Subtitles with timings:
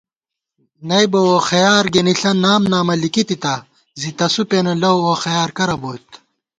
[0.87, 3.53] نئیبہ ووخیار گېنِݪہ نام نامہ لِکِتِتا
[3.99, 6.09] زِی تسُو پېنہ لَؤ ووخَیار کرہ بوئیت